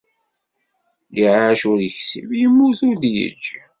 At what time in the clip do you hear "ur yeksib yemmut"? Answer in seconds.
1.71-2.79